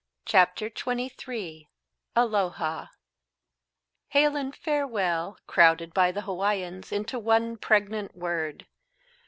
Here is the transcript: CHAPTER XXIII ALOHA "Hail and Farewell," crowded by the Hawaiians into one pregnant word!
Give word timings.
CHAPTER 0.25 0.71
XXIII 0.75 1.69
ALOHA 2.15 2.89
"Hail 4.07 4.35
and 4.35 4.55
Farewell," 4.55 5.37
crowded 5.45 5.93
by 5.93 6.11
the 6.11 6.21
Hawaiians 6.21 6.91
into 6.91 7.19
one 7.19 7.55
pregnant 7.55 8.15
word! 8.17 8.65